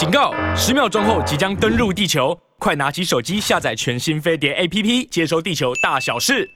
[0.00, 0.32] 警告！
[0.56, 6.50] 十秒钟后即将登陆地球，快拿起手机下载全新飞碟 APP，接收地球大小事。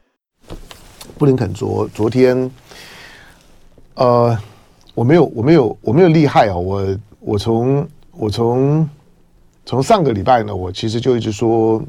[1.18, 2.50] 布林肯昨昨天，
[3.96, 4.34] 呃，
[4.94, 6.56] 我没有，我没有，我没有厉害啊！
[6.56, 8.88] 我我从我从
[9.66, 11.84] 从上个礼拜呢，我其实就一直说，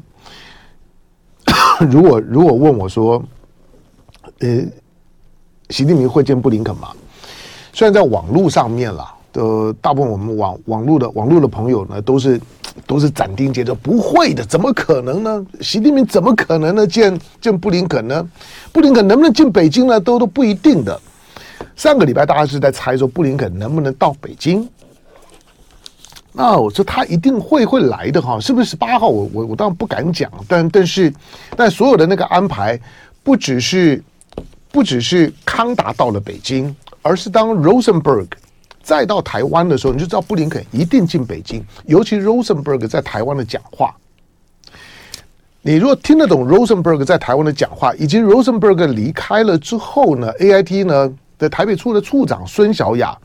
[1.90, 3.24] 如果如果问我说，
[4.40, 4.62] 呃，
[5.70, 6.92] 习近平会见布林肯吗？
[7.72, 9.14] 虽然在网络上面了。
[9.36, 12.40] 呃，大部分我们网网络的网络的朋友呢，都是
[12.86, 15.46] 都是斩钉截铁，不会的，怎么可能呢？
[15.60, 16.86] 习近平怎么可能呢？
[16.86, 18.26] 见见布林肯呢？
[18.72, 20.00] 布林肯能不能进北京呢？
[20.00, 20.98] 都都不一定的。
[21.74, 24.66] 上个礼拜大家是在猜说布林肯能不能到北京。
[26.32, 29.08] 那我说他一定会会来的哈，是不是十八号？
[29.08, 31.12] 我我我当然不敢讲，但但是
[31.56, 32.78] 但所有的那个安排，
[33.22, 34.02] 不只是
[34.70, 38.26] 不只是康达到了北京，而是当 Rosenberg。
[38.86, 41.60] 再到台湾的时候，你就知道布林肯一定进北京。
[41.86, 43.92] 尤其 Rosenberg 在台湾的讲话，
[45.60, 53.18] 你如果听得懂 Rosenberg 在台湾的讲话，以及 Rosenberg 离开了之后呢，AIT 呢的台北处的处长孙小雅，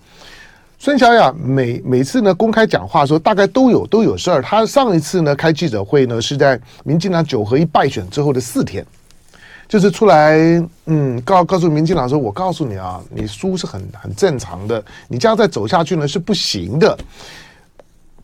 [0.79, 4.41] 孙小雅每每次呢公开讲话的时候，大概都有都有事儿。
[4.41, 8.83] 他上一次呢开记者会呢是在民进党九合一败选之后的四天。
[9.71, 10.37] 就是出来，
[10.87, 16.97] 嗯，告告诉民进党说，我告诉你啊，你输是很很正常的，你这样再走下去呢是不行的。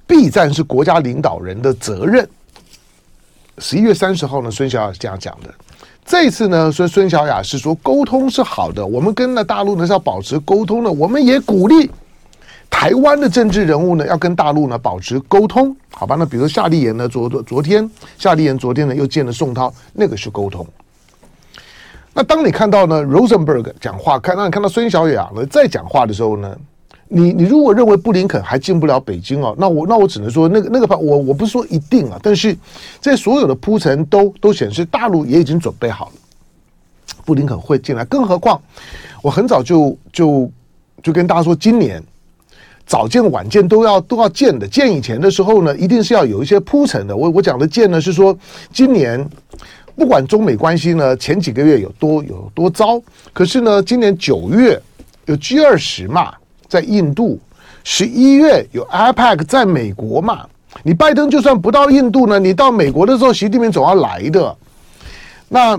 [0.05, 2.27] 备战是国家领导人的责任。
[3.59, 5.53] 十一月三十号呢，孙小雅是这样讲的。
[6.05, 11.89] 这次呢，说孙小雅是说沟通是好的，我们跟那大陆呢是要保持沟通的，我们也鼓励
[12.69, 16.17] 台湾的政治人物呢要跟大陆呢保持沟通，好吧？
[16.19, 20.67] 那比如夏立言呢，昨昨天夏立言昨天呢又见了宋涛，那个是沟通。
[22.17, 26.57] 那当你看到呢，Rosenberg 讲话，看当你看到孙小雅呢在讲话的时候呢，
[27.07, 32.57] 你你如果认为布林肯还进不了北京哦，那我那我只能说那个那个我我不是说一定啊，但是
[32.99, 36.13] 这所有的铺陈都都显示大陆也已经准备好了，
[37.23, 38.59] 布林肯会进来，更何况
[39.21, 40.51] 我很早就就
[41.03, 42.01] 就跟大家说，今年
[42.87, 47.15] 早见晚见都要都要见的，见以前的时候呢，一定是要有一些铺陈的。
[47.15, 48.35] 我我讲的见呢是说
[48.73, 49.23] 今年。
[49.97, 53.01] 不管中美关系呢，前几个月有多有多糟，
[53.33, 54.79] 可是呢，今年九月
[55.25, 56.31] 有 G 二十嘛，
[56.67, 57.39] 在印度；
[57.83, 60.45] 十一月有 APEC 在美国嘛。
[60.83, 64.55] 你拜登就算不到印度呢，你到美国的时候，习近平总要来的。
[65.49, 65.75] 那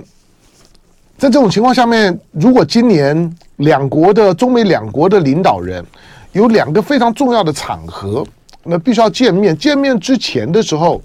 [1.17, 5.85] 在这种情况下面，如果今年两国的中美两国的领导人
[6.33, 8.27] 有两个非常重要的场合，
[8.65, 9.57] 那必须要见面。
[9.57, 11.01] 见面之前的时候，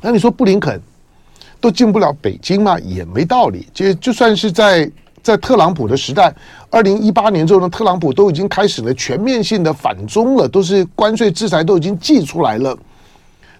[0.00, 0.80] 那你说布林肯？
[1.62, 3.68] 都进不了北京嘛，也没道理。
[3.72, 4.90] 就就算是在
[5.22, 6.34] 在特朗普的时代，
[6.68, 12.76] 二零一八年之后呢，特朗普都已经开始了全面性的反中了，都是关税制裁都已经寄出来了。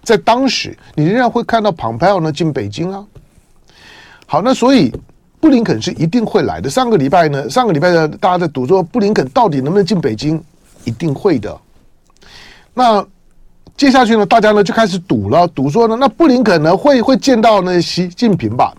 [0.03, 3.05] 在当时，你仍然会看到蓬佩奥呢进北京啊。
[4.27, 4.93] 好，那所以
[5.39, 6.69] 布林肯是一定会来的。
[6.69, 10.43] 上个礼拜呢，上个礼拜呢，大家在赌说布林肯到底能不能进北京，
[10.83, 11.57] 一定会的。
[12.73, 13.07] 那。
[13.75, 18.73] 接下去呢，大家呢就开始赌了，赌说呢，那布林肯呢会会见到呢习近平吧？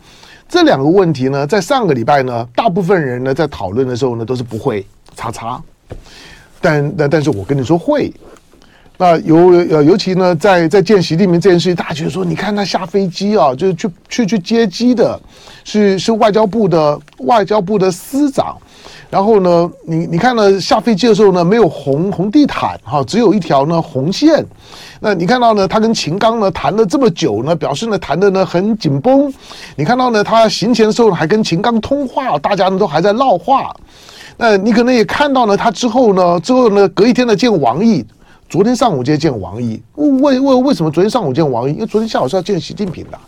[0.49, 5.61] 这两个问题呢，在上个礼拜呢，大部分人呢在讨论的时候呢，都是不会，叉叉。
[6.61, 8.13] 但但但是我跟你说会。
[8.97, 15.21] 那尤呃尤其呢，在在见习近平这件事情，大家觉得说，你看他下飞机啊，就是去去去接机的，
[15.65, 18.57] 是是外交部的外交部的司长。
[19.15, 24.45] 然后呢，你你看呢，下飞机的时候呢，没有红红地毯哈，只有一条呢红线。
[24.99, 29.33] 那你看到呢，他跟秦刚呢谈了这么久呢，表示呢谈的呢很紧绷。
[29.77, 33.73] 你看到呢，他行前的时候还跟秦刚通话，大家呢都还在唠话。
[34.37, 38.05] 那你可能也看到呢，他之后呢，之后呢，隔一天呢见王毅，
[38.49, 39.81] 昨天上午就见王毅。
[39.95, 41.75] 为为为什么昨天上午见王毅？
[41.75, 43.19] 因为昨天下午是要见习近平的。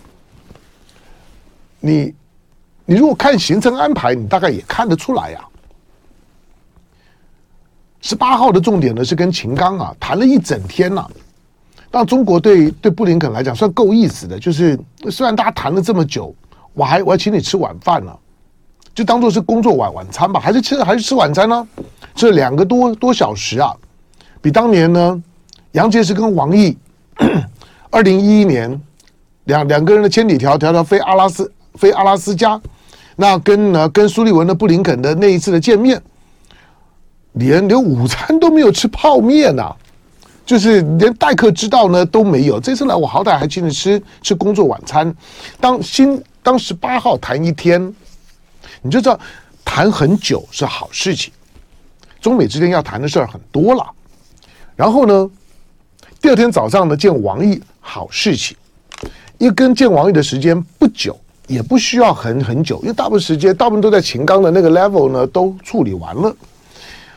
[1.79, 2.13] 你
[2.85, 5.39] 你如果看行程安排，你大概也看得出来呀。
[8.06, 11.05] 十八号的重点呢是跟秦刚啊谈了一整天呐、
[11.91, 14.78] 但中国对对布林肯来讲算够意思的，就是
[15.10, 16.33] 虽然大家谈了这么久，
[16.72, 18.16] 我还我还请你吃晚饭呢、
[18.95, 21.66] 就当做是工作晚晚餐吧，还是吃还是吃晚餐呢？
[22.15, 23.75] 这两个多多小时啊，
[24.41, 25.21] 比当年呢
[25.72, 26.78] 杨洁篪跟王毅
[27.91, 28.81] 二零一一年
[29.47, 32.60] 两两个人的千里迢迢迢飞阿拉斯飞阿拉斯加，
[33.16, 36.01] 那跟呢跟苏利文的布林肯的那一次的见面。
[37.36, 39.74] 连连午餐都没有吃泡面呐、
[40.44, 42.59] 就是连待客之道呢都没有。
[42.60, 45.15] 这次来我好歹还请你吃吃工作晚餐。
[45.60, 47.94] 当新当十八号谈一天，
[48.83, 49.18] 你就知道
[49.65, 51.33] 谈很久是好事情。
[52.21, 53.86] 中美之间要谈的事儿很多了。
[54.74, 55.30] 然后呢，
[56.21, 58.56] 第二天早上呢见王毅，好事情，
[59.38, 66.34] 因为跟见王毅的时间不久，也不需要很很久，因为大部分时间大部分都在秦刚的那个 level 呢都处理完了。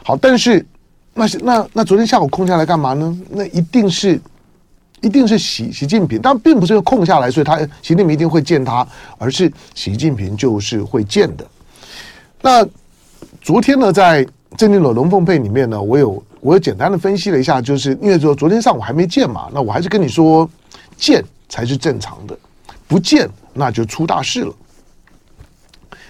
[0.09, 0.65] 好，但是
[1.13, 3.15] 那是那那昨天下午空下来干嘛呢？
[3.29, 4.19] 那一定是。
[5.01, 8.85] 一定是习习近平，但并不是空下来，所以他习近平一定会见他，
[9.17, 11.47] 而是习近平就是会见的。
[12.41, 12.67] 那
[13.41, 14.27] 昨天呢，在
[14.57, 20.49] 正定的龙凤配里面呢，我有我有简单的分析了一下，就是因为说昨天上午还没见嘛，那我还是跟你说，
[20.97, 22.37] 见才是正常的，
[22.85, 24.53] 不见那就出大事了。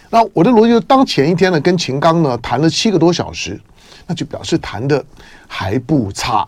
[0.09, 3.61] 那我的逻辑就，当前一天呢跟秦刚呢谈了七个多小时，
[4.09, 5.05] 那就表示谈的
[5.47, 6.45] 还不差。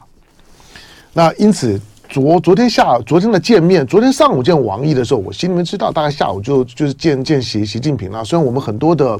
[1.14, 1.80] 那因此。
[2.14, 8.22] 昨昨天下昨天的见面，昨天上午见王毅的时候，我心里面知道，大概下午就就是见见习习近平了。
[8.22, 9.18] 虽然我们很多的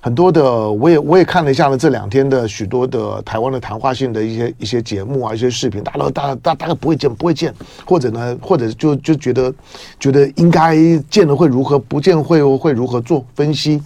[0.00, 7.54] 很多的，我也我也看了一下呢，这两天的许多的台湾的谈话性的一些一些节目啊，一些视频，大家大大大概不会见不会见，
[7.86, 9.54] 或者呢，或者就就觉得
[10.00, 10.76] 觉得应该
[11.08, 13.80] 见了会如何，不见会会如何做分析。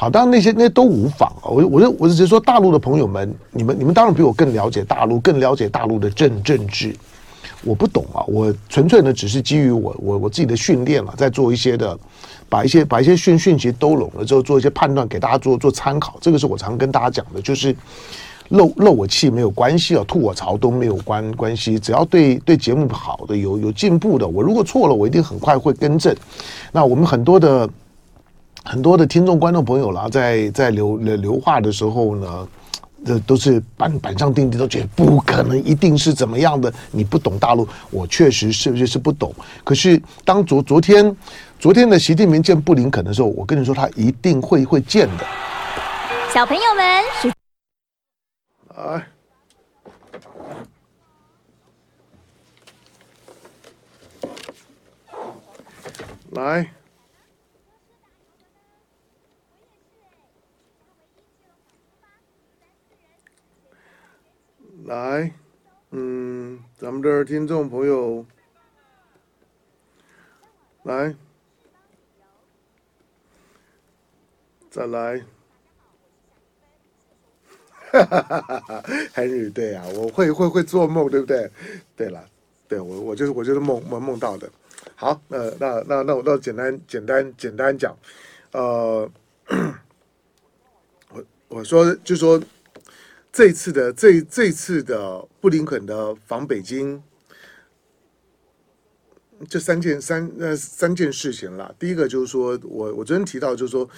[0.00, 1.50] 好，当然那些那些都无妨啊。
[1.50, 6.94] 我我我只是说，大陆的朋友们，你们你们当然比我更了解大陆，更了解大陆的政政治。
[7.64, 11.98] 我不懂啊，我纯粹呢只是基于我我我自己的训练啊，在做一些的，
[12.48, 16.16] 把一些把一些讯讯息都拢了之后，做一些判断，给大家做做参考。
[16.20, 17.74] 这个是我常跟大家讲的，就是
[18.50, 26.14] 漏漏我气没有关系啊，吐我槽都没有关关系，只要对对节目好的有有进步的，我如果错了，我一定很快会更正。
[26.70, 27.68] 那我们很多的
[28.64, 32.48] 很多的听众观众朋友啦，在在留留留话的时候呢。
[33.06, 36.70] 这都是板板上钉钉，都觉得不可能，一定是怎么样的？
[36.90, 39.32] 你不懂大陆，我确实是不是是不懂？
[39.62, 41.16] 可是当昨昨天
[41.60, 45.24] 昨天的习近平见布林肯的时候，我跟你说，他一定会会见的。
[46.34, 47.32] 小朋友们，是
[48.74, 49.06] 来
[56.32, 56.68] 来。
[64.84, 65.30] 来，
[65.90, 68.26] 嗯，咱们这儿听众朋友，
[70.82, 71.14] 来，
[74.68, 75.22] 再来，
[77.92, 81.48] 哈哈哈哈哈还是对啊，我会会会做梦，对不对？
[81.94, 82.28] 对了，
[82.66, 84.50] 对我我就是我就是梦梦梦到的。
[84.96, 87.96] 好，那那那那我那简单简单简单讲，
[88.50, 89.08] 呃，
[91.10, 92.42] 我我说就说。
[93.32, 97.00] 这次的这这次的布林肯的访北京，
[99.48, 101.72] 这三件三呃三件事情了。
[101.78, 103.88] 第一个就是说我我昨天提到，就是说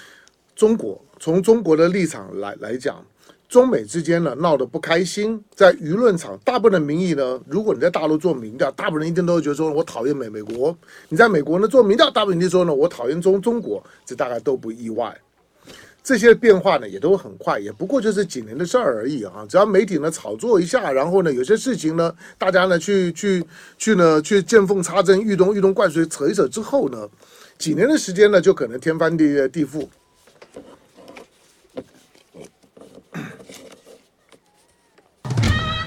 [0.55, 3.03] 中国从中国的立场来来讲，
[3.49, 10.77] 中美之间呢闹得不开心，在舆论场大部分的民意呢，如果你在大陆做民调，大部分人一定都会觉得说我讨厌美美国；
[11.09, 15.19] 你在美国呢做民调，大部分人说呢我讨厌中中国，这大概都不意外。
[16.03, 19.47] 这些变化呢也都很快，也不过就是几年的事儿而已啊！
[19.49, 23.45] 只要媒体呢炒作一下，然后呢有些事情呢，大家呢去去
[23.77, 27.07] 去呢去见缝插针、遇东遇东灌水扯一扯之后呢，
[27.59, 29.87] 几年的时间呢就可能天翻地地覆。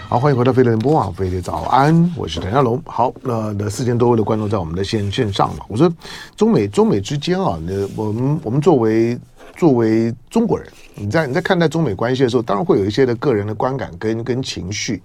[0.08, 2.80] 好，欢迎回到飞碟联播网，飞碟早安，我是谭家龙。
[2.86, 5.92] 好，那那四千多位的观众在我们的线线上嘛，我说
[6.38, 9.20] 中美中美之间啊，那我们我们作为。
[9.56, 15.02] 作为中国人，你在你在看待中美关系的时候，当然会有一些的个人的观感跟跟情绪。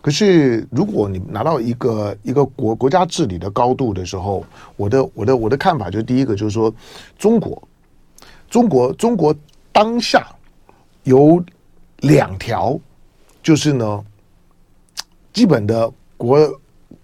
[0.00, 4.44] 可是，如果你拿到一个一个国国家治理的高度的时候，
[4.76, 6.74] 我的我的我的看法就是，第一个就是说，
[7.18, 7.62] 中国
[8.48, 9.34] 中国中国
[9.70, 10.26] 当下
[11.04, 11.42] 有
[11.98, 12.80] 两条，
[13.42, 14.04] 就是呢，
[15.32, 16.60] 基本的国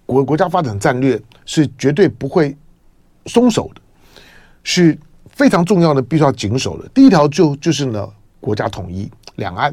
[0.06, 2.56] 国国家发展战略是绝对不会
[3.26, 3.80] 松手的，
[4.62, 4.98] 是。
[5.36, 6.88] 非常重要的，必须要谨守的。
[6.94, 8.08] 第一条就就是呢，
[8.40, 9.72] 国家统一，两岸，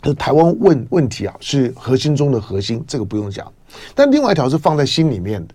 [0.00, 3.52] 就台湾问问题啊，是核心中的核心，这个不用讲。
[3.94, 5.54] 但另外一条是放在心里面的，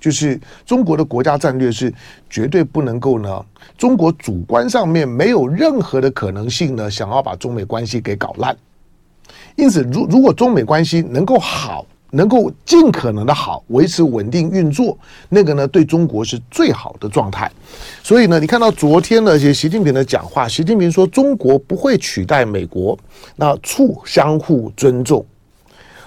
[0.00, 1.92] 就是中国的国家战略是
[2.30, 3.44] 绝对不能够呢，
[3.76, 8.56] 中国主观上面没有任何的可能性呢，想要把中美关系给搞烂。
[9.54, 11.84] 因此，如如果中美关系能够好。
[12.14, 14.96] 能够尽可能的好，维持稳定运作，
[15.30, 17.50] 那个呢，对中国是最好的状态。
[18.02, 22.98] 所以呢，你看到昨天的习近平的讲话，习近平说中国不会取代美国，
[23.34, 25.24] 那促相互尊重。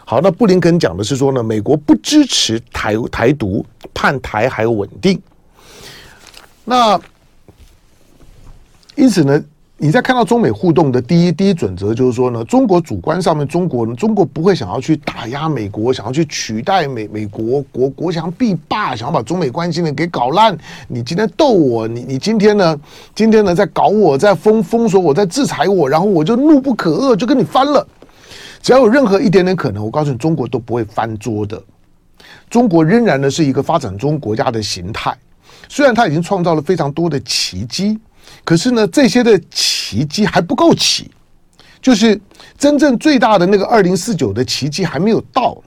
[0.05, 5.19] 好，那布林肯讲的是说呢，美国不支持台台独，盼台海稳定。
[6.63, 7.01] 那
[8.93, 9.43] 因此呢，
[9.77, 20.58] 你在看到中美互动的第一第一准则就是说呢，中国主观上面，中国中国不会想要去打压美国，想要去取代美美国国国强必霸，想要把中美关系呢给搞烂。
[20.88, 22.79] 你今天逗我，你你今天呢，
[23.13, 27.86] 今天呢在搞我，在封封锁我，在制裁我，然后我就怒不可遏，就跟你翻了。
[28.62, 31.62] 只要有任何一点点可能，我告诉你，中国都不会翻桌的。
[32.50, 35.13] 中国仍然呢是一个发展中国家的形态，
[35.67, 38.00] 虽然它已经创造了非常多的奇迹。
[38.44, 41.10] 可是呢，这些的奇迹还不够奇，
[41.82, 42.20] 就是
[42.58, 45.62] 真正最大的那个二零四九的奇迹还没有到。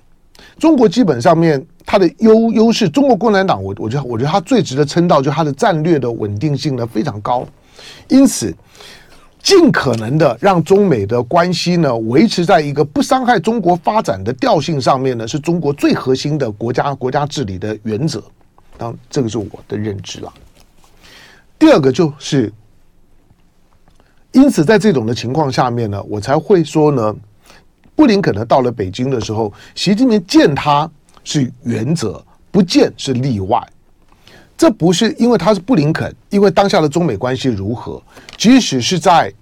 [0.59, 7.47] 中国基本上面它的优优势，中国共产党，我我觉得我觉得它最值得称道，就是它的战略的稳定性呢非常高，
[8.09, 8.55] 因此
[9.41, 18.23] 尽可能的让中美的关系呢维持在一个不伤害中国发展的调性上面呢，是中国最核心的国家国家治理的原则。
[18.77, 20.33] 当，这个是我的认知了。
[21.59, 22.53] 第二个就是，
[24.33, 27.15] 因此在这种的情况下面呢，我才会说呢，
[27.97, 30.89] 布林肯呢到了北京的时候，习近平见他
[31.25, 33.61] 是原则，不见是例外。
[34.57, 38.03] 这不是因为他是布林肯，因为当下的中美关系如何，
[38.37, 39.33] 即使是在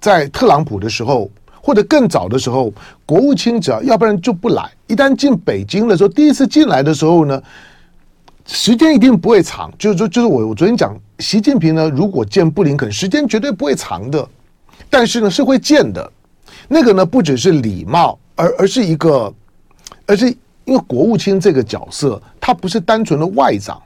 [0.00, 1.30] 在特朗普的时候，
[1.60, 2.72] 或者更早的时候，
[3.04, 7.40] 国务卿只要要不然就不来，一旦进北京的时候，第一次进来的时候呢，
[8.46, 14.28] 时间一定不会长，就是说，就是我我昨天讲，习近平呢，如果见布林肯，时间绝对不会长的，
[14.90, 16.12] 但是呢是会见的。
[16.68, 19.32] 那个呢不只是礼貌，而而是一个，
[20.06, 20.28] 而是
[20.64, 23.80] 因为国务卿这个角色，他不是单纯的外长，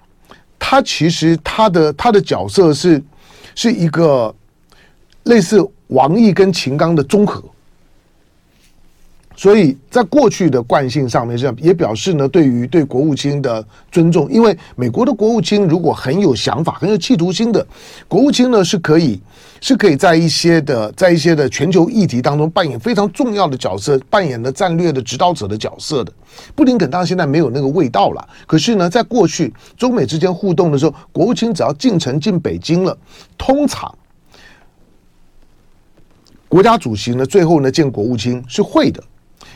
[0.59, 3.03] 他其实他的他的角色是
[3.55, 4.35] 是一个
[5.25, 7.43] 类似王毅跟秦刚的综合。
[9.41, 14.31] 所以在过去的惯性上面，这样也表示呢，对于对国务卿的尊重。
[14.31, 17.67] 因为美国的国务卿如果很有想法、很有企图心的，
[18.07, 19.19] 国务卿呢是可以
[19.63, 26.13] 是可以 在一些的在一些的全球议题当中扮演非常重要的角色，扮演的战略的指导者的角色的。
[26.55, 28.29] 布林肯当然现在没有那个味道了。
[28.47, 32.95] 可是呢，在过去中美之间互动的时候，国务卿只要进城进北京了，
[33.39, 33.91] 通常
[36.47, 39.03] 国家主席呢最后呢见国务卿是会的。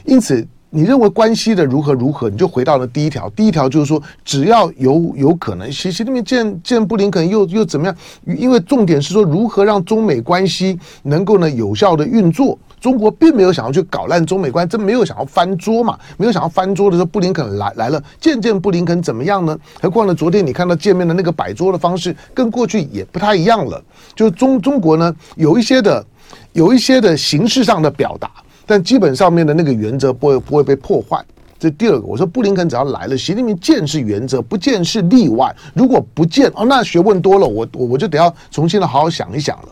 [0.04, 3.30] 因此，你认为关系的如何如何，你就回到了第一条。
[3.30, 7.96] 第一条就是说，只要有有可能，习习近平见见布林肯又又怎么样？
[8.26, 12.58] 因为重点是说，如何让中美关系能够呢有效的运作。
[12.80, 15.98] 中国并没有想要去搞烂中美关系，真没有想要翻桌嘛？
[16.18, 19.58] 没有想要翻桌的时候，布林肯来来了，见见布林肯怎么样呢？
[19.80, 23.82] 何况呢，昨天你看到见面的那个摆桌的方式，跟过去也不太一样了。
[24.14, 26.04] 就是中中国呢，有一些的
[26.52, 28.30] 有一些的形式上的表达。
[28.66, 31.22] 但基本上面的那个原则不会不会被破坏，
[31.58, 32.06] 这第二个。
[32.06, 35.54] 我说布林肯只要来了，习近平见是原则，不见是例外。
[35.74, 39.68] 如果不见哦，那学问多了，我我我就得要重新的好好想一想了。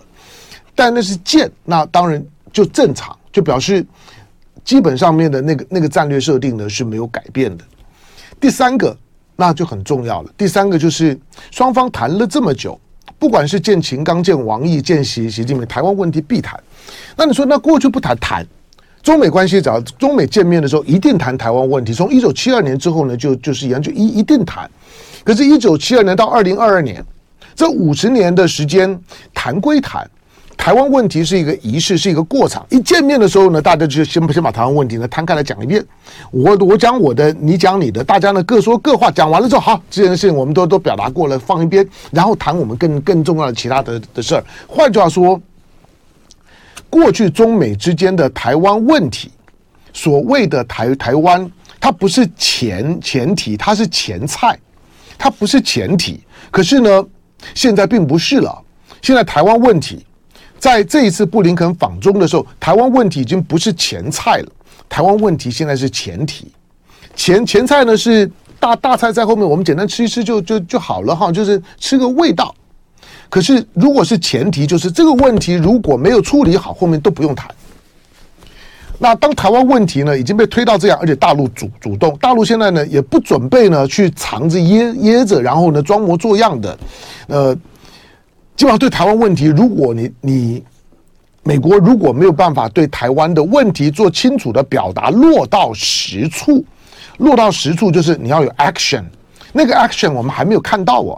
[0.74, 2.22] 但那是见，那当然
[2.52, 3.84] 就正常，就表示
[4.64, 7.64] 基本上面的那个那个战略设定呢是没有改变的。
[8.40, 8.96] 第三个
[9.36, 10.30] 那就很重要了。
[10.36, 11.18] 第三个就是
[11.50, 12.78] 双方谈了这么久，
[13.18, 16.58] 不管是见秦刚、见王毅、见习习近平，台湾问题必谈。
[17.16, 18.46] 那你说那过去不谈谈？
[19.02, 21.92] 中美关系，只要中美见面的时候，一定谈台湾问题。
[21.92, 24.70] 从一九七二年之后呢，就就是一样，就一一定谈。
[25.24, 27.04] 可是，一九七二年到二零二二年，
[27.54, 28.96] 这五十年的时间，
[29.34, 30.08] 谈归谈，
[30.56, 32.64] 台湾问题是一个仪式，是一个过场。
[32.70, 35.84] 一见面的时候呢，大家就先先把台湾问题呢摊开来讲一遍。
[36.30, 39.10] 我我讲我的，你讲你的，大家呢各说各话。
[39.10, 44.44] 讲完了之后，好，这件事情我们都都表达过了，放一边，然后谈我们更更重要的其他的的事儿。
[44.68, 45.40] 换句话说。
[46.92, 49.30] 过去中美之间的台湾问题，
[49.94, 54.58] 所谓的台台湾，它不是前前提，它是前菜，
[55.16, 56.20] 它不是前提。
[56.50, 57.02] 可是呢，
[57.54, 58.62] 现在并不是了。
[59.00, 60.04] 现在台湾问题，
[60.58, 64.52] 在这一次布林肯访中的时候，台湾问题已经不是前菜了。
[64.86, 66.52] 台湾问题现在是前提，
[67.16, 68.30] 前前菜呢是
[68.60, 72.54] 大大菜在后面，我们简单吃一吃就就就好了哈，就是吃个味道。
[73.32, 77.48] 可是，如果是前提，就是这个问题如果没有处理好，后面都不用谈。
[78.98, 86.78] 那当台湾问题呢已经被推到这样，而且大陆主主动，大陆现在呢也不准备呢去藏着掖掖着，然后呢装模作样的，
[87.26, 87.54] 呃，
[88.54, 90.62] 基本上对台湾问题，如果你你
[91.42, 96.62] 美国如果没有办法对台湾的问题做清楚的表达，落到实处，
[97.16, 99.04] 落到实处就是你要有 action，
[99.54, 101.16] 那个 action 我们还没有看到啊。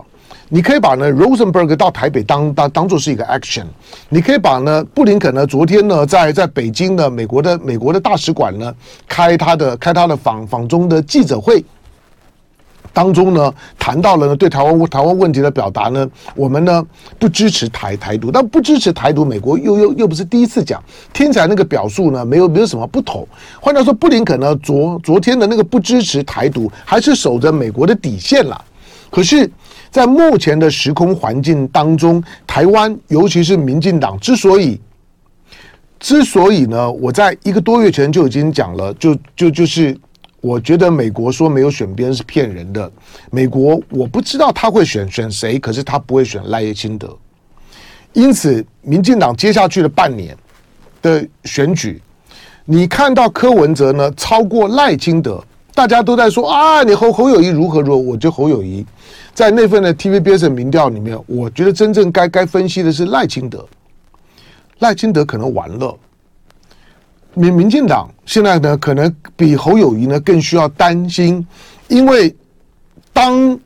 [0.54, 3.64] 你可以把呢 Rosenberg 到台北当当当做是一个 action，
[4.08, 8.72] 你可以把呢布林肯呢昨天呢在在北京的美国的美国的大使馆呢
[9.08, 11.64] 开他的开他的访访中的记者会，
[12.92, 16.86] 当中呢，谈到了呢对台湾台湾问题的表达呢，我们呢
[17.18, 20.80] 不支持台台独，但不支持台独，美国又又又不是第一次讲，
[21.12, 23.26] 听起来那个表述呢没有没有什么不同。
[23.60, 28.64] 换句话说，布林肯呢昨昨天的那个不支持台独，还是守着美国的底线了。
[29.10, 29.48] 可是，
[29.94, 34.80] 在目前的时空环境当中，台湾尤其是民进党之所以
[36.00, 39.96] 之所以呢，我在一个多月前就已经讲了，就就就是。
[40.40, 42.92] 我觉得美国说没有选边是骗人的。
[43.30, 47.16] 美国我不知道他会选选谁，可是他不会选赖清德。
[48.12, 50.36] 因此，民进党接下去的半年
[51.00, 52.02] 的选举，
[52.66, 55.42] 你看到柯文哲呢超过赖清德，
[55.74, 57.96] 大家都在说啊，你侯侯友谊如何如何。
[57.96, 58.84] 我觉得侯友谊
[59.34, 63.66] 在那份的 TVBS 的民调里面，我觉得真正该该分析的是赖清德。
[64.78, 65.98] 赖清德可能完了。
[67.34, 71.44] 民民进党现在呢，可能比侯友谊呢更需要担心，
[71.88, 72.32] 因为
[73.12, 73.58] 当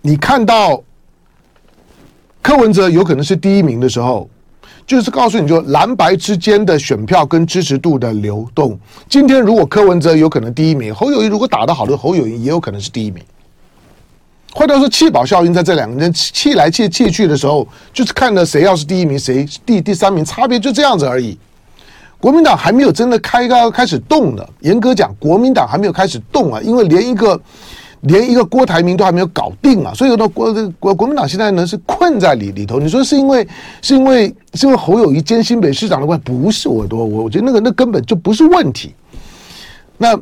[0.00, 0.80] 你看到
[2.40, 4.30] 柯文哲有可能是第一名的时候，
[4.86, 8.78] 就是告诉你说蓝白之间的选票跟支持度的流动。
[9.08, 13.24] 今天如果柯文哲有可能第一名，侯友谊如果打得好的，侯友谊也有可能是第一名。
[14.52, 21.38] 或者说弃保效应在这两个人弃来弃弃去的时候，就是看着谁要是第一名，谁第第三名，差别就这样子而已。
[22.18, 24.46] 国民党还没有真的开开开始动呢。
[24.60, 27.40] 严格讲，国民党还没有开始动啊，因为连一个
[28.02, 32.78] 连一个郭台铭都还没有搞定啊，所以呢，国国国民党现在呢是困在里里头。
[32.78, 33.46] 你说是因为
[33.80, 36.24] 是因为是因为侯友谊兼新北市长的关系？
[36.24, 38.94] 不是，我多我我觉得那个那根本就不是问题。
[39.96, 40.18] 那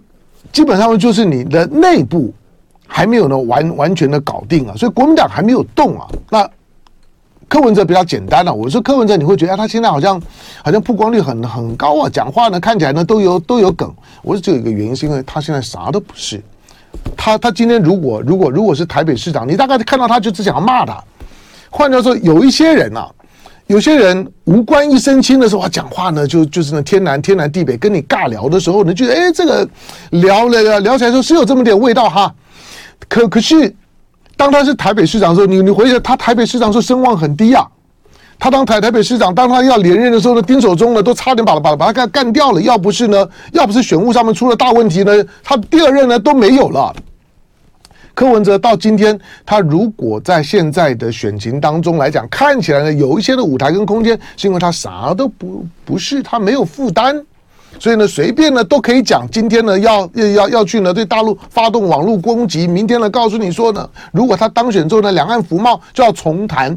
[0.53, 2.33] 基本上就是你的内部
[2.89, 6.09] 还没有呢完完全的搞定啊，所以国民党还没有动啊。
[6.29, 6.51] 那。
[7.51, 10.21] 柯文哲比较简单了，我说柯文哲，你会觉得他现在好像
[10.63, 13.91] 好像曝光率很很高啊，讲话呢看起来呢都有都有梗。
[14.21, 16.43] 我说只有一个原因，是因为他现在啥都不是。
[17.17, 21.03] 他他今天如果如果如果是台北市长，你大概看到他就只想要骂他。
[21.71, 23.09] 换句话说，有一些人啊，
[23.67, 29.67] 有些人无关一身轻的时候，讲话呢就就是那天南天南地北，跟你尬聊的时候，你觉得哎这个
[30.11, 32.35] 聊了聊起来说是有这么点味道哈。
[33.07, 33.75] 可可是。
[34.37, 37.67] 当他是台北市长的时候，你你回想他台北市长时候声望很低啊。
[38.39, 42.63] 他当台台北市长，当他要连任的时候呢，丁守中呢都差点把把把他干干掉了。
[42.63, 46.95] 要不是呢，要不是选务上面出了大问题呢，他第二任呢都没有了。
[48.15, 57.21] 柯文哲到今天，他如果在现在的选情当中来讲，看起来呢有一些的舞台跟空间，是因为他啥都不不是，他没有负担。
[57.79, 59.29] 所以呢，随便呢都可以讲。
[59.31, 62.67] 今天呢，要要要去呢对大陆发动网络攻击。
[62.67, 66.77] 明天呢，告诉你说呢，如果他当选之后呢，两岸服贸就要重谈。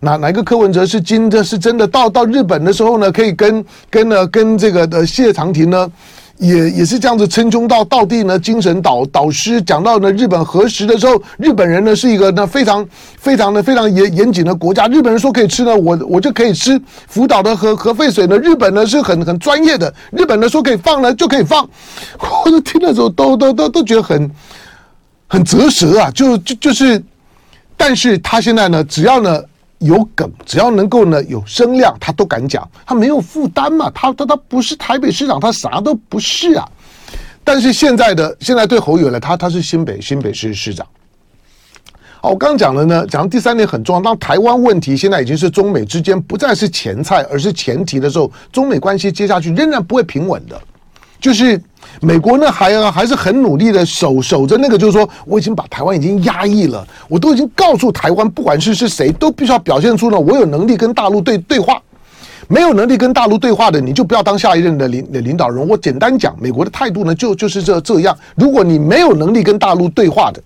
[0.00, 5.90] 哪哪个柯文哲是真的是真的到到日本的时候呢，可以跟跟呢跟这个的谢长廷呢？
[6.38, 12.86] 也也是这样子称兄道道弟呢，精神导导师讲到呢，日本核食的时候，日本人呢是一个呢非常
[13.18, 16.80] 非常的非常严严谨的国家，日本人说可以吃呢，我我就可以吃。
[17.06, 21.68] 福岛的核核废水呢，日本呢是很很专业的，日本呢说可以放呢就可以放。
[22.44, 24.30] 我就听的时候都都都都觉得很
[25.26, 27.02] 很折舌啊，就就就是，
[27.76, 29.42] 但是他现在呢，只要呢。
[29.78, 32.66] 有梗，只要能够呢有声量，他都敢讲。
[32.86, 36.66] 他没有负担嘛，他他他不是台北市长，他啥都不是啊。
[37.44, 40.86] 但是现在的现在对侯友宜，他他是新北新北市市长。
[42.22, 44.00] 好，我刚刚讲了呢，讲第三点很重要。
[44.00, 50.60] 当台湾问题现在已经是中美之间不再是前菜，而是前提的时候，中美关系接下去仍然不会平稳的。
[51.20, 51.60] 就是
[52.00, 61.80] 美国呢，还还是很努力的守守着那个，就是说，我已经把台湾已经压抑了，我都已经告诉台湾，不管是是谁，都必须要表现出呢，我有能力跟大陆对对话。
[62.48, 65.66] 没有能力跟大陆对话的，你就不要当下一任的领的领导人。
[65.66, 68.16] 我简单讲，美国的态度呢，就就是这这样。
[68.36, 70.40] 如果你没有能力跟大陆对话的，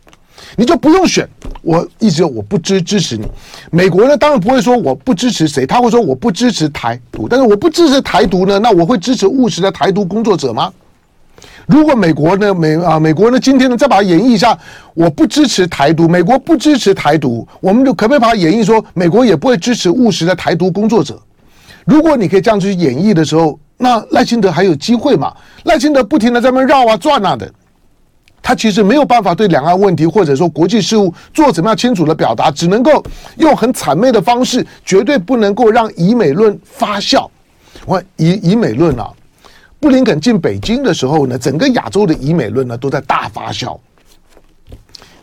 [0.56, 1.28] 你就不用选。
[1.62, 3.26] 我一直我不支支持你。
[3.70, 7.28] 美国呢，当然不会说我不支持谁，他会说我不支持台独。
[7.28, 10.72] 但是我不支持台独呢，那我会支持务实的台独工作者吗？
[11.66, 14.58] 如果美国呢，美啊，美国呢，今天呢，再把它演绎一下，
[14.94, 21.20] 我不支持台独，美国不支持台独，我们就可不可以把它演绎说，美国也不会支持务实的台独工作者？
[21.84, 25.32] 如果你可以这样去演绎的时候，那赖清德还有机会嘛？
[25.64, 27.50] 赖清德不停的在那绕啊转啊的，
[28.42, 33.02] 他其实没有办法对两岸问题或者说国际事务做怎么样清楚的表达，只能够
[33.36, 37.28] 用很谄媚的方式，绝对不能够让以美论发酵。
[37.86, 39.10] 我以以美论啊。
[39.78, 43.78] 布林肯进北京的时候呢，整个亚洲的以美论呢都在大发酵。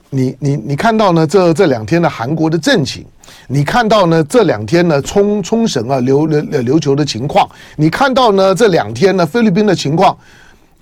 [0.10, 3.06] 你你你看到呢，这这两天的韩国的政情，
[3.48, 10.18] 你看到呢这两天呢冲冲绳啊琉琉琉球的情况，你看到呢这两天呢菲律宾的情况，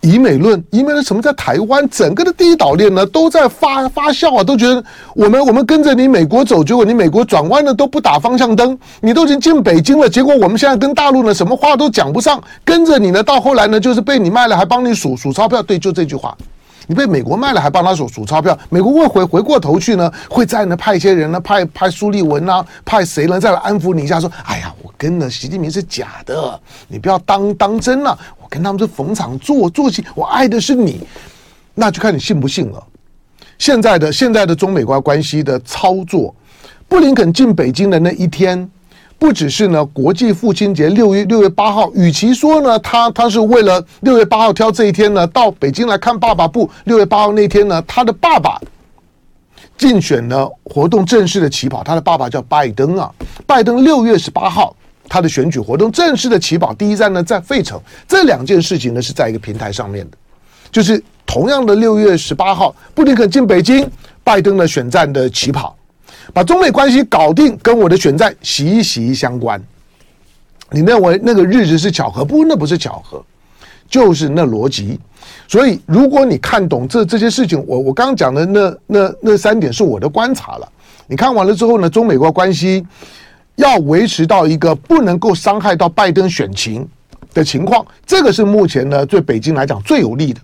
[0.05, 4.83] 以美论，以美论什么在台湾整个的第一岛链呢都在发发酵啊，都觉得
[5.15, 16.37] 我们我们跟着你美国走，结果你美国转弯呢都不打方向灯，你都已经进北京了，结果我们现在跟大陆呢什么话都讲不上，跟着你呢到后来呢就是被你卖了还帮你数数钞票，对，就这句话。
[16.87, 18.55] 你被美国卖了，还帮他数数钞票？
[18.69, 28.15] 美国会回回过头去呢，会再呢派一些人呢，派派苏利文啊，派谁呢，再来安抚你一下，说：“哎呀，我跟了习近平是假的，你不要当当真了。
[28.45, 30.99] 我跟他们是逢场作作戏，我爱的是你，
[31.73, 32.83] 那就看你信不信了。”
[33.57, 36.33] 现在的现在的中美关关系的操作，
[36.87, 38.69] 布林肯进北京的那一天。
[39.17, 48.61] 不只是呢，国际父亲节六月六月八号，与其说呢，他他是为了六月八号挑这一天呢，到北京来看爸爸，不，六月八号那天呢，他的爸爸
[49.77, 53.11] 竞选呢活动正式的起跑，他的爸爸叫拜登啊，
[53.47, 54.75] 拜登六月十八号
[55.07, 60.17] 他的选举活动正式的起跑，第一站呢在费城，这两件事情呢是在一个平台上面的，
[60.71, 63.89] 就是同样的六月十八号，布林肯进北京，
[64.23, 65.75] 拜登的选战的起跑。
[66.33, 69.61] 把中美关系搞定，跟我的选战息息相关。
[70.71, 72.25] 你认为那个日子是巧合？
[72.25, 73.23] 不，那不是巧合，
[73.87, 74.99] 就是那逻辑。
[75.47, 80.67] 所以，如果你看懂这这些事情，我我刚刚讲的那那那三点是我的观察了。
[81.05, 82.83] 你看完了之后呢，中美国关系
[83.55, 86.87] 要维持到一个不能够伤害到拜登选情
[87.33, 90.39] 的情况，这个是目前呢对北京来讲最有利的。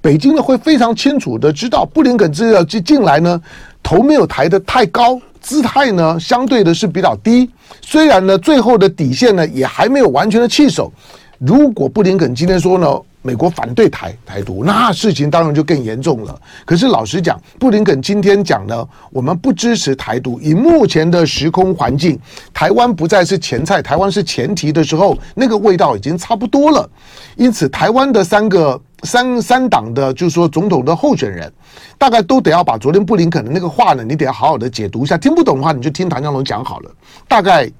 [0.00, 3.40] 北京呢会非常清楚的知道，布林肯这要进进来呢。
[3.82, 7.48] 头没有抬得太高，姿态呢相对的是比较低。
[7.80, 10.92] 虽然呢，最后的底线呢也还没有完全的弃守。
[11.38, 16.40] 如果布林肯今天说呢，美国反对台台独，那事情当然就更严重了。
[16.64, 20.40] 可是老实讲，布林肯今天讲呢，我们不支持台独。
[20.40, 22.18] 以目前的时空环境，
[22.54, 26.88] 台湾不再是前菜，台湾是前提的时候，那个味道已经差不多了。
[27.36, 28.80] 因此，台湾的三个。
[29.04, 31.48] 三三党的，就是说总统的候选人，
[31.96, 35.16] 大概都得要把昨天布林肯的那个话呢，你得要好好的解读一下。
[35.16, 36.90] 听不懂的话，你就听唐湘龙讲好了。
[37.28, 37.70] 大概，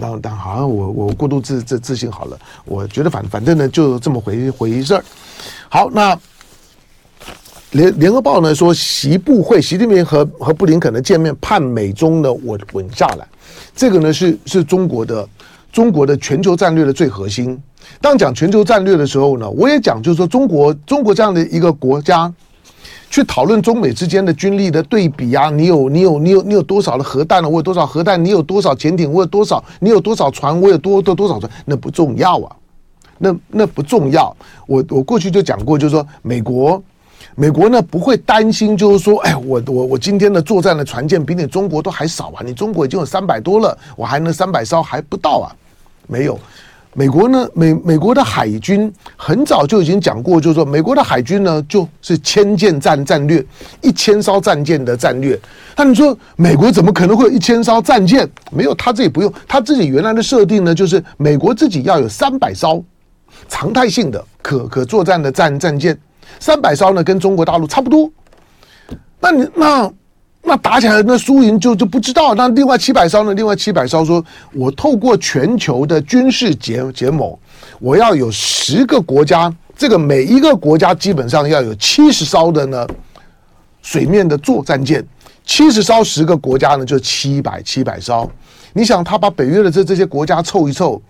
[0.00, 2.38] 当当好像我我过度自自自信好了。
[2.64, 5.04] 我觉得反反正呢，就这么回回事儿。
[5.68, 6.18] 好，那
[7.72, 13.26] 联联合报呢说，习布会习近平和和布林肯的见面，盼美中呢稳稳下来。
[13.74, 15.28] 这个呢是是中国的
[15.72, 17.60] 中国的全球战略的最核心。
[18.00, 22.32] 当讲全球战略的时候呢，我也讲，就是说中国中国这样的一个国家，
[23.12, 27.48] 去讨论中美之间的军力的对比啊，你有你有你有你有多少的核弹呢？
[27.48, 28.24] 我有多少核弹？
[28.24, 29.12] 你有多少潜艇？
[29.12, 29.62] 我有多少？
[29.80, 30.58] 你有多少船？
[30.58, 31.52] 我有多多多少船？
[31.66, 32.56] 那不重要啊，
[33.18, 34.34] 那那不重要。
[34.66, 36.82] 我我过去就讲过，就是说美国
[37.34, 45.52] 美国呢不会担心，就是说，哎，我我我今天的作战的船舰比你中国都还少啊，你中国已经有三百多了，我还能三百艘还不到啊，
[46.06, 46.38] 没有。
[46.94, 53.44] 美国呢，美美国的海军很早就已经讲过，就是说美国的海军呢，就是千舰战战略，
[53.80, 55.38] 一千艘战舰的战略。
[55.76, 58.28] 那你说美国怎么可能会有一千艘战舰？
[58.50, 62.84] 没有，他自己不用，他自己原来的设定呢，就是美国自己要有三百艘
[63.48, 65.98] 常态性的可可作战的战战舰，
[66.38, 68.10] 三百艘呢跟中国大陆差不多。
[69.18, 69.90] 那你那。
[70.44, 72.34] 那打起来，那输赢就就不知道。
[72.34, 73.32] 那另外七百艘呢？
[73.32, 77.32] 另外七百艘说，我透过全球的军事结结盟，
[77.78, 82.86] 我要有十个国家，这个每一个国家基本上要有七十艘的呢
[83.82, 85.02] 水面的作战舰，
[85.46, 88.28] 七十艘十个国家呢就七百七百艘。
[88.72, 91.00] 你想，他把北约的这这些国家凑一凑，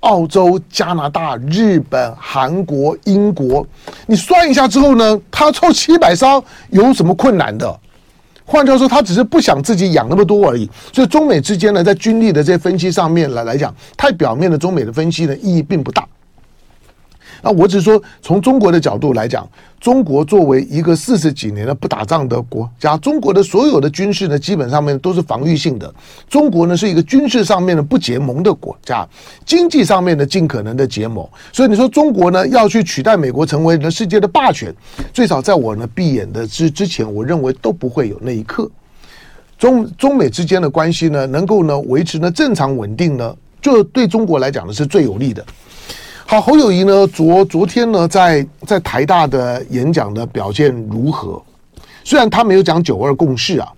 [0.00, 3.64] 澳洲、加拿大、日本、韩国、英国，
[4.06, 7.78] 你算一下之后呢，他凑七百艘有什么困难的？
[8.50, 10.68] 换句话说，他只是不想自己养那么多而已。
[10.92, 16.04] 所以中美之间呢，在军力的这些分析上面来来讲，太表面的中美的分析呢，意义并不大。
[17.42, 19.48] 那我只是说，从中国的角度来讲，
[19.80, 25.92] 中国作为一个四十几年的不打仗的国家，中国的所有的军事呢，基本上面都是防御性的。
[26.28, 29.08] 中国呢是一个军事上面的不结盟的国家，
[29.46, 31.26] 经济上面的尽可能的结盟。
[31.52, 34.74] 所以你说中国呢要去取代美国成为呢世界的霸权，
[35.12, 38.70] 最少在我呢闭眼的之之前，我认为都不会有那一刻。
[39.58, 45.44] 中中美之间的关系呢，能够呢维持呢正常稳定呢，就对中国来讲呢是最有利的。
[46.30, 47.04] 好，侯友谊呢？
[47.08, 51.42] 昨昨天呢，在在台大的演讲的表现如何？
[52.04, 53.68] 虽然他没有讲九二共识啊，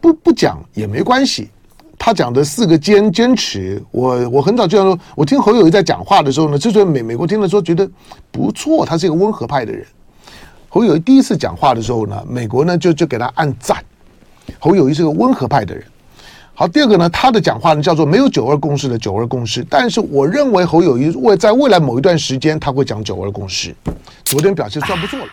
[0.00, 1.50] 不不讲也没关系。
[1.98, 7.86] 他讲的四个坚坚持，我我很早就说，我听侯友谊在讲话的时候呢，之所以美美国听了说觉得
[8.32, 9.84] 不错，他是一个温和派的人。
[10.70, 13.76] 侯友谊第一次讲话的时候呢，美国呢就就给他按赞。
[14.58, 15.84] 侯友谊是个温和派的人。
[16.56, 23.74] 好，第二个呢，他的讲话呢叫做没有九二共识的九二共识，但是我认为侯友谊未在未来某一段时间他会讲九二共识，
[24.24, 25.26] 昨天表现算不错了。